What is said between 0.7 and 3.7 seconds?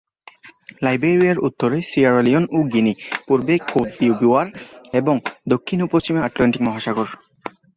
লাইবেরিয়ার উত্তরে Sierra Leone ও Guinea, পূর্বে